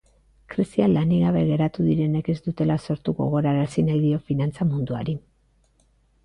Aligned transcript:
Krisia 0.51 0.85
lanik 0.93 1.19
gabe 1.23 1.43
geratu 1.49 1.85
direnek 1.89 2.31
ez 2.35 2.37
dutela 2.47 2.79
sortu 2.87 3.15
gogorazi 3.19 3.85
nahi 3.91 4.01
dio 4.07 4.23
finantza 4.31 4.69
munduari. 4.73 5.17